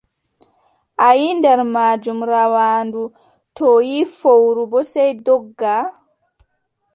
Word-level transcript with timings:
A 1.05 1.07
yiʼi 1.19 1.31
nder 1.39 1.59
maajum, 1.73 2.19
rawaandu 2.31 3.01
too 3.55 3.73
yiʼi 3.89 4.11
fowru 4.19 4.63
boo, 4.71 4.85
sey 4.91 5.11
dogga. 5.25 5.75